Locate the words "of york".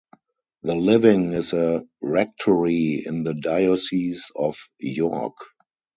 4.35-5.35